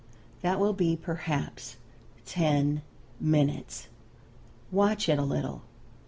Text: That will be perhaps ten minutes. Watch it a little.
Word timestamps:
That 0.41 0.59
will 0.59 0.73
be 0.73 0.95
perhaps 0.97 1.75
ten 2.25 2.81
minutes. 3.19 3.87
Watch 4.71 5.07
it 5.07 5.19
a 5.19 5.23
little. 5.23 5.61